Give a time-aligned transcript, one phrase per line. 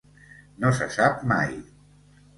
[0.63, 1.55] No se sap mai!